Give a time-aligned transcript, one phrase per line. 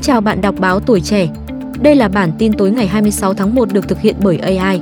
[0.00, 1.28] Xin chào bạn đọc báo tuổi trẻ.
[1.82, 4.80] Đây là bản tin tối ngày 26 tháng 1 được thực hiện bởi AI.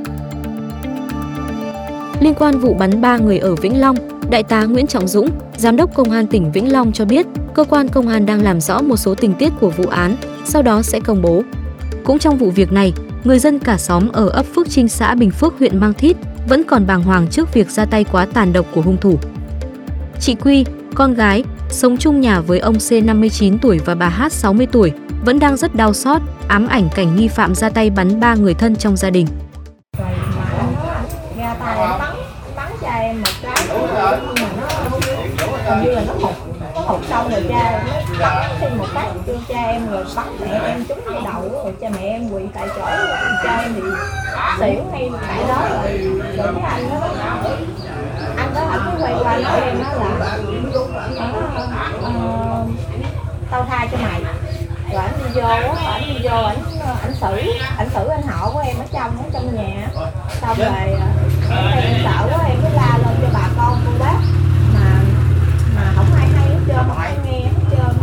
[2.20, 3.96] Liên quan vụ bắn 3 người ở Vĩnh Long,
[4.30, 7.64] Đại tá Nguyễn Trọng Dũng, Giám đốc Công an tỉnh Vĩnh Long cho biết, cơ
[7.64, 10.82] quan công an đang làm rõ một số tình tiết của vụ án, sau đó
[10.82, 11.42] sẽ công bố.
[12.04, 12.92] Cũng trong vụ việc này,
[13.24, 16.16] người dân cả xóm ở ấp Phước Trinh xã Bình Phước huyện Mang Thít
[16.48, 19.18] vẫn còn bàng hoàng trước việc ra tay quá tàn độc của hung thủ.
[20.20, 20.64] Chị Quy,
[20.94, 24.92] con gái, sống chung nhà với ông C 59 tuổi và bà H 60 tuổi,
[25.24, 28.54] vẫn đang rất đau xót, ám ảnh cảnh nghi phạm ra tay bắn ba người
[28.54, 29.26] thân trong gia đình.
[31.38, 32.16] ra tay bắn
[32.56, 36.34] bắn cha em một cái nhưng mà nó hình như là nó hụt
[36.74, 40.26] nó hụt xong rồi cha nó bắn thêm một cái cho cha em rồi bắn
[40.40, 42.84] mẹ em trúng cái đầu rồi cha mẹ em quỳ tại chỗ
[43.44, 43.80] cha em thì
[44.58, 45.98] xỉu ngay tại đó rồi
[46.36, 47.50] rồi cái anh nó đó
[48.70, 50.38] ảnh mới quay qua nói em đó là
[52.02, 52.64] ờ, ờ,
[53.50, 54.22] tao tha cho mày.
[54.92, 56.58] Rồi ảnh đi vô á ảnh đi vô ảnh
[57.02, 59.88] ảnh xử ảnh xử anh họ của em ở trong ở trong nhà
[60.40, 60.92] xong rồi
[61.50, 64.18] ờ, em sợ quá em mới la lên cho bà con cô bác.
[64.74, 65.00] Mà
[65.76, 67.96] mà không ai hay hết trơn không ai nghe hết trơn.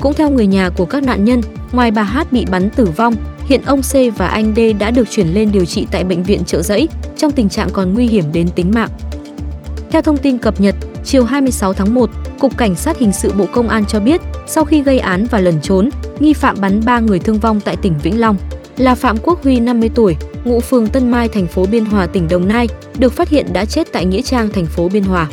[0.00, 1.40] Cũng theo người nhà của các nạn nhân,
[1.72, 3.14] ngoài bà Hát bị bắn tử vong,
[3.46, 6.44] hiện ông C và anh D đã được chuyển lên điều trị tại bệnh viện
[6.44, 8.88] Trợ Giấy trong tình trạng còn nguy hiểm đến tính mạng.
[9.90, 10.74] Theo thông tin cập nhật,
[11.04, 14.64] chiều 26 tháng 1, Cục Cảnh sát Hình sự Bộ Công an cho biết, sau
[14.64, 17.94] khi gây án và lẩn trốn, nghi phạm bắn 3 người thương vong tại tỉnh
[18.02, 18.36] Vĩnh Long
[18.76, 22.28] là Phạm Quốc Huy 50 tuổi, ngụ phường Tân Mai, thành phố Biên Hòa, tỉnh
[22.28, 22.68] Đồng Nai,
[22.98, 25.28] được phát hiện đã chết tại Nghĩa Trang, thành phố Biên Hòa.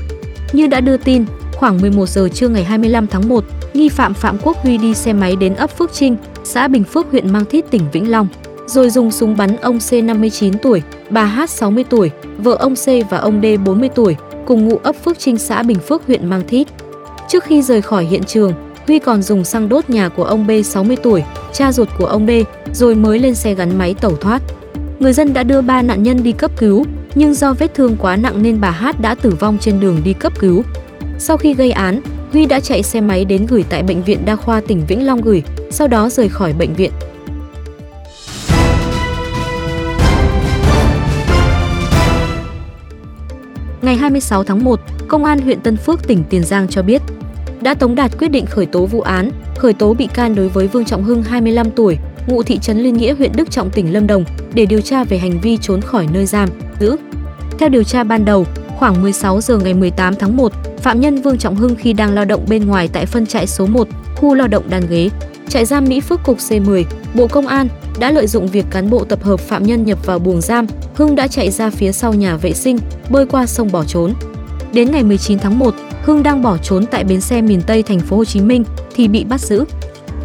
[0.54, 4.38] Như đã đưa tin, khoảng 11 giờ trưa ngày 25 tháng 1, nghi phạm Phạm
[4.44, 7.72] Quốc Huy đi xe máy đến ấp Phước Trinh, xã Bình Phước, huyện Mang Thít,
[7.72, 8.28] tỉnh Vĩnh Long,
[8.66, 13.10] rồi dùng súng bắn ông C 59 tuổi, bà H 60 tuổi, vợ ông C
[13.10, 14.16] và ông D 40 tuổi,
[14.48, 16.68] cùng ngụ ấp Phước Trinh, xã Bình Phước, huyện Mang Thít.
[17.28, 18.54] Trước khi rời khỏi hiện trường,
[18.88, 21.24] Huy còn dùng xăng đốt nhà của ông B 60 tuổi,
[21.54, 22.30] cha ruột của ông B,
[22.74, 24.42] rồi mới lên xe gắn máy tẩu thoát.
[25.00, 26.86] Người dân đã đưa ba nạn nhân đi cấp cứu,
[27.16, 30.14] nhưng do vết thương quá nặng nên bà Hát đã tử vong trên đường đi
[30.14, 30.64] cấp cứu.
[31.20, 32.02] Sau khi gây án,
[32.32, 35.22] Huy đã chạy xe máy đến gửi tại bệnh viện đa khoa tỉnh Vĩnh Long
[35.22, 36.92] gửi, sau đó rời khỏi bệnh viện.
[43.88, 47.02] Ngày 26 tháng 1, Công an huyện Tân Phước, tỉnh Tiền Giang cho biết
[47.62, 50.68] đã tống đạt quyết định khởi tố vụ án, khởi tố bị can đối với
[50.68, 54.08] Vương Trọng Hưng 25 tuổi, ngụ thị trấn Liên Nghĩa, huyện Đức Trọng, tỉnh Lâm
[54.08, 56.50] Đồng để điều tra về hành vi trốn khỏi nơi giam,
[56.80, 56.96] giữ.
[57.60, 58.46] Theo điều tra ban đầu,
[58.78, 62.26] khoảng 16 giờ ngày 18 tháng 1, phạm nhân Vương Trọng Hưng khi đang lao
[62.26, 65.10] động bên ngoài tại phân trại số 1, khu lao động đàn ghế,
[65.50, 67.68] trại giam Mỹ Phước cục C10, Bộ Công an
[68.00, 71.16] đã lợi dụng việc cán bộ tập hợp phạm nhân nhập vào buồng giam, Hưng
[71.16, 72.78] đã chạy ra phía sau nhà vệ sinh,
[73.10, 74.14] bơi qua sông bỏ trốn.
[74.74, 78.00] Đến ngày 19 tháng 1, Hưng đang bỏ trốn tại bến xe miền Tây thành
[78.00, 78.64] phố Hồ Chí Minh
[78.96, 79.66] thì bị bắt giữ.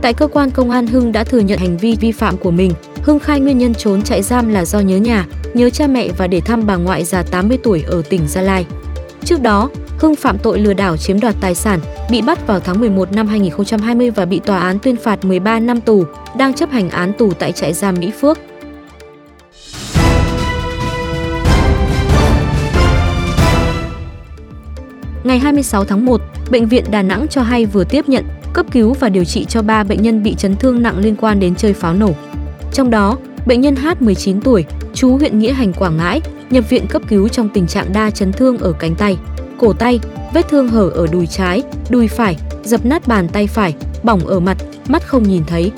[0.03, 2.73] Tại cơ quan công an Hưng đã thừa nhận hành vi vi phạm của mình.
[3.03, 6.27] Hưng khai nguyên nhân trốn chạy giam là do nhớ nhà, nhớ cha mẹ và
[6.27, 8.67] để thăm bà ngoại già 80 tuổi ở tỉnh Gia Lai.
[9.25, 9.69] Trước đó,
[9.99, 13.27] Hưng phạm tội lừa đảo chiếm đoạt tài sản, bị bắt vào tháng 11 năm
[13.27, 16.05] 2020 và bị tòa án tuyên phạt 13 năm tù,
[16.39, 18.39] đang chấp hành án tù tại trại giam Mỹ Phước.
[25.25, 28.97] Ngày 26 tháng 1, Bệnh viện Đà Nẵng cho hay vừa tiếp nhận, cấp cứu
[29.01, 31.73] và điều trị cho 3 bệnh nhân bị chấn thương nặng liên quan đến chơi
[31.73, 32.11] pháo nổ.
[32.73, 36.21] Trong đó, bệnh nhân H 19 tuổi, chú huyện Nghĩa Hành Quảng Ngãi,
[36.53, 39.17] nhập viện cấp cứu trong tình trạng đa chấn thương ở cánh tay,
[39.59, 40.01] cổ tay,
[40.35, 44.41] vết thương hở ở đùi trái, đùi phải, dập nát bàn tay phải, bỏng ở
[44.41, 44.57] mặt,
[44.89, 45.73] mắt không nhìn thấy.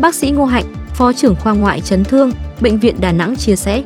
[0.00, 0.64] Bác sĩ Ngô Hạnh,
[0.94, 3.82] Phó trưởng khoa ngoại chấn thương, Bệnh viện Đà Nẵng chia sẻ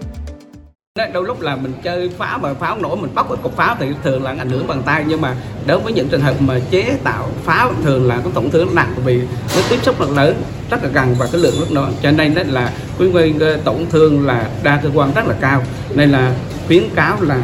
[1.12, 3.86] đôi lúc là mình chơi pháo mà pháo nổ mình bóc cái cục pháo thì
[4.04, 5.04] thường là ảnh hưởng bằng tay.
[5.08, 5.34] Nhưng mà
[5.66, 8.94] đối với những trường hợp mà chế tạo pháo thường là có tổn thương nặng
[9.04, 9.20] vì
[9.56, 12.34] nó tiếp xúc rất lớn, rất là gần và cái lượng rất lớn cho nên
[12.34, 13.32] đó là cái nguy
[13.64, 15.62] tổn thương là đa cơ quan rất là cao.
[15.94, 16.34] Nên là
[16.66, 17.40] khuyến cáo là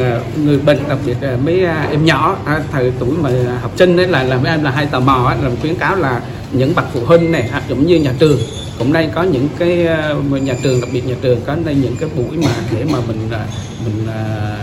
[0.00, 3.30] à, người bệnh, đặc biệt là mấy à, em nhỏ à, thời tuổi mà
[3.62, 6.20] học sinh đấy là là mấy em là hay tò mò là khuyến cáo là
[6.52, 8.38] những bậc phụ huynh này cũng như nhà trường
[8.78, 11.96] cũng đây có những cái ờ, nhà trường đặc biệt nhà trường có đây những
[12.00, 13.40] cái buổi mà để mà mình ờ,
[13.84, 14.56] mình ờ,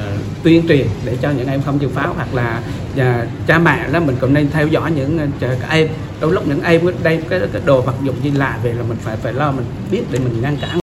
[0.44, 2.62] tuyên truyền để cho những em không chơi pháo hoặc là
[2.96, 5.88] và cha mẹ đó mình cũng nên theo dõi những các em.
[6.20, 8.98] Đôi lúc những em đây cái, cái đồ vật dụng gì lạ về là mình
[9.02, 10.80] phải phải lo mình biết để mình ngăn cản.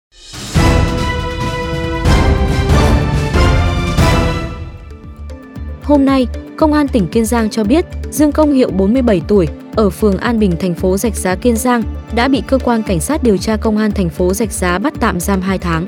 [5.83, 6.27] Hôm nay,
[6.57, 10.39] Công an tỉnh Kiên Giang cho biết, Dương Công Hiệu 47 tuổi, ở phường An
[10.39, 11.83] Bình, thành phố Rạch Giá, Kiên Giang,
[12.15, 14.93] đã bị cơ quan cảnh sát điều tra công an thành phố Rạch Giá bắt
[14.99, 15.87] tạm giam 2 tháng.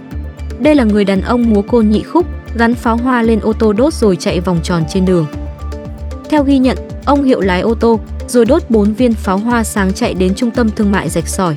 [0.60, 2.26] Đây là người đàn ông múa côn nhị khúc,
[2.58, 5.26] gắn pháo hoa lên ô tô đốt rồi chạy vòng tròn trên đường.
[6.30, 9.94] Theo ghi nhận, ông Hiệu lái ô tô, rồi đốt 4 viên pháo hoa sáng
[9.94, 11.56] chạy đến trung tâm thương mại rạch sỏi.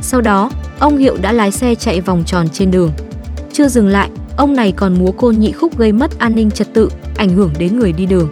[0.00, 2.92] Sau đó, ông Hiệu đã lái xe chạy vòng tròn trên đường.
[3.52, 6.74] Chưa dừng lại, ông này còn múa côn nhị khúc gây mất an ninh trật
[6.74, 8.28] tự, ảnh hưởng đến người đi đường.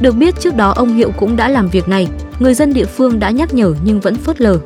[0.00, 2.08] Được biết trước đó ông Hiệu cũng đã làm việc này,
[2.38, 4.58] người dân địa phương đã nhắc nhở nhưng vẫn phớt lờ.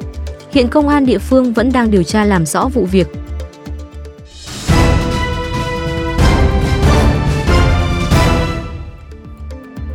[0.51, 3.09] Hiện công an địa phương vẫn đang điều tra làm rõ vụ việc.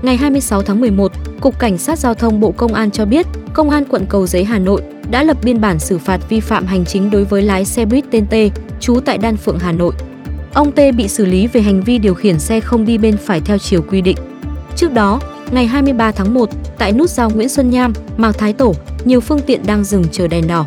[0.01, 1.11] Ngày 26 tháng 11,
[1.41, 4.43] Cục Cảnh sát Giao thông Bộ Công an cho biết, Công an quận Cầu Giấy
[4.43, 4.81] Hà Nội
[5.11, 8.05] đã lập biên bản xử phạt vi phạm hành chính đối với lái xe buýt
[8.11, 8.33] tên T,
[8.79, 9.93] trú tại Đan Phượng, Hà Nội.
[10.53, 13.41] Ông T bị xử lý về hành vi điều khiển xe không đi bên phải
[13.41, 14.17] theo chiều quy định.
[14.75, 15.19] Trước đó,
[15.53, 19.39] ngày 23 tháng 1, tại nút giao Nguyễn Xuân Nham, Mạc Thái Tổ, nhiều phương
[19.39, 20.65] tiện đang dừng chờ đèn đỏ.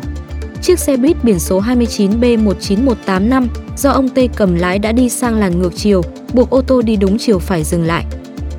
[0.61, 3.47] Chiếc xe buýt biển số 29B19185
[3.77, 6.01] do ông Tê cầm lái đã đi sang làn ngược chiều,
[6.33, 8.05] buộc ô tô đi đúng chiều phải dừng lại.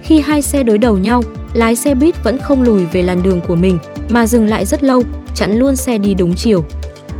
[0.02, 1.22] Khi hai xe đối đầu nhau,
[1.52, 3.78] lái xe buýt vẫn không lùi về làn đường của mình
[4.08, 5.02] mà dừng lại rất lâu,
[5.34, 6.64] chặn luôn xe đi đúng chiều.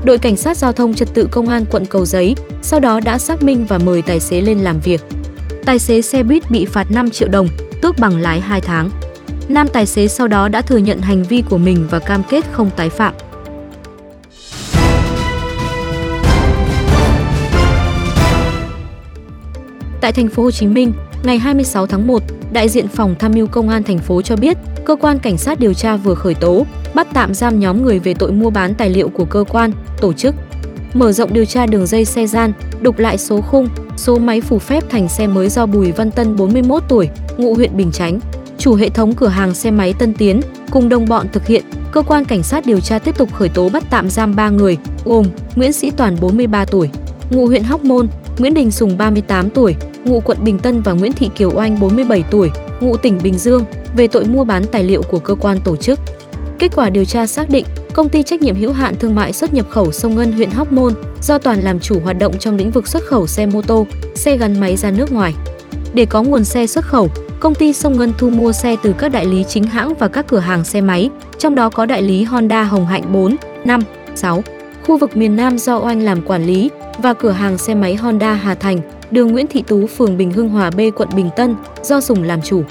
[0.04, 3.18] Đội cảnh sát giao thông trật tự công an quận Cầu Giấy sau đó đã
[3.18, 5.00] xác minh và mời tài xế lên làm việc.
[5.64, 7.48] Tài xế xe buýt bị phạt 5 triệu đồng,
[7.88, 8.90] tước bằng lái 2 tháng.
[9.48, 12.44] Nam tài xế sau đó đã thừa nhận hành vi của mình và cam kết
[12.52, 13.14] không tái phạm.
[20.00, 20.92] Tại thành phố Hồ Chí Minh,
[21.22, 24.56] ngày 26 tháng 1, đại diện phòng tham mưu công an thành phố cho biết,
[24.84, 28.14] cơ quan cảnh sát điều tra vừa khởi tố, bắt tạm giam nhóm người về
[28.14, 30.34] tội mua bán tài liệu của cơ quan, tổ chức.
[30.94, 33.68] Mở rộng điều tra đường dây xe gian, đục lại số khung,
[33.98, 37.76] số máy phủ phép thành xe mới do Bùi Văn Tân 41 tuổi, ngụ huyện
[37.76, 38.20] Bình Chánh,
[38.58, 40.40] chủ hệ thống cửa hàng xe máy Tân Tiến,
[40.70, 43.68] cùng đồng bọn thực hiện, cơ quan cảnh sát điều tra tiếp tục khởi tố
[43.68, 46.90] bắt tạm giam 3 người, gồm Nguyễn Sĩ Toàn 43 tuổi,
[47.30, 48.08] ngụ huyện Hóc Môn,
[48.38, 52.24] Nguyễn Đình Sùng 38 tuổi, ngụ quận Bình Tân và Nguyễn Thị Kiều Oanh 47
[52.30, 52.50] tuổi,
[52.80, 53.64] ngụ tỉnh Bình Dương
[53.96, 56.00] về tội mua bán tài liệu của cơ quan tổ chức.
[56.58, 57.64] Kết quả điều tra xác định,
[57.98, 60.72] công ty trách nhiệm hữu hạn thương mại xuất nhập khẩu Sông Ngân huyện Hóc
[60.72, 63.86] Môn do Toàn làm chủ hoạt động trong lĩnh vực xuất khẩu xe mô tô,
[64.14, 65.34] xe gắn máy ra nước ngoài.
[65.94, 67.08] Để có nguồn xe xuất khẩu,
[67.40, 70.26] công ty Sông Ngân thu mua xe từ các đại lý chính hãng và các
[70.28, 73.82] cửa hàng xe máy, trong đó có đại lý Honda Hồng Hạnh 4, 5,
[74.14, 74.42] 6.
[74.86, 78.34] Khu vực miền Nam do Oanh làm quản lý và cửa hàng xe máy Honda
[78.34, 78.80] Hà Thành,
[79.10, 82.42] đường Nguyễn Thị Tú, phường Bình Hưng Hòa B, quận Bình Tân, do Sùng làm
[82.42, 82.62] chủ.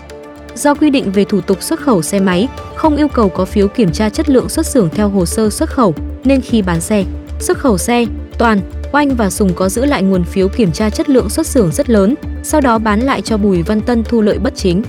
[0.57, 3.67] Do quy định về thủ tục xuất khẩu xe máy, không yêu cầu có phiếu
[3.67, 7.03] kiểm tra chất lượng xuất xưởng theo hồ sơ xuất khẩu, nên khi bán xe,
[7.39, 8.05] xuất khẩu xe,
[8.37, 8.59] Toàn,
[8.91, 11.89] Oanh và Sùng có giữ lại nguồn phiếu kiểm tra chất lượng xuất xưởng rất
[11.89, 14.83] lớn, sau đó bán lại cho Bùi Văn Tân thu lợi bất chính.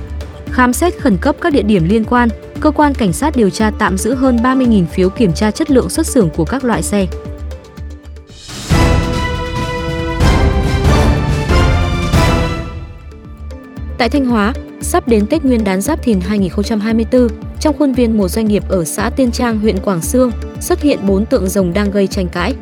[0.50, 2.28] Khám xét khẩn cấp các địa điểm liên quan,
[2.60, 5.88] cơ quan cảnh sát điều tra tạm giữ hơn 30.000 phiếu kiểm tra chất lượng
[5.88, 7.06] xuất xưởng của các loại xe.
[13.98, 17.28] Tại Thanh Hóa, sắp đến Tết Nguyên đán Giáp Thìn 2024,
[17.60, 20.30] trong khuôn viên một doanh nghiệp ở xã Tiên Trang, huyện Quảng Sương,
[20.60, 22.54] xuất hiện bốn tượng rồng đang gây tranh cãi.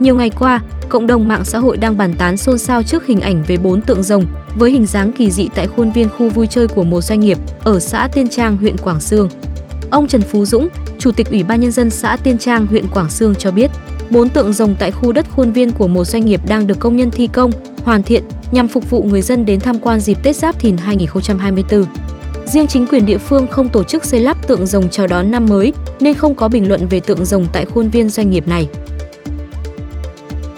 [0.00, 3.20] Nhiều ngày qua, cộng đồng mạng xã hội đang bàn tán xôn xao trước hình
[3.20, 6.46] ảnh về bốn tượng rồng với hình dáng kỳ dị tại khuôn viên khu vui
[6.46, 9.28] chơi của một doanh nghiệp ở xã Tiên Trang, huyện Quảng Sương.
[9.90, 10.68] Ông Trần Phú Dũng,
[10.98, 13.70] Chủ tịch Ủy ban nhân dân xã Tiên Trang, huyện Quảng Sương cho biết,
[14.10, 16.96] bốn tượng rồng tại khu đất khuôn viên của một doanh nghiệp đang được công
[16.96, 17.50] nhân thi công,
[17.84, 21.84] hoàn thiện nhằm phục vụ người dân đến tham quan dịp Tết Giáp Thìn 2024.
[22.46, 25.46] Riêng chính quyền địa phương không tổ chức xây lắp tượng rồng chào đón năm
[25.46, 28.68] mới, nên không có bình luận về tượng rồng tại khuôn viên doanh nghiệp này.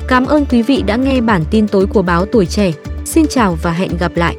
[0.09, 2.73] Cảm ơn quý vị đã nghe bản tin tối của báo Tuổi Trẻ.
[3.05, 4.37] Xin chào và hẹn gặp lại!